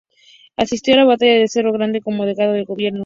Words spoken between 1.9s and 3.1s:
como delegado del gobierno.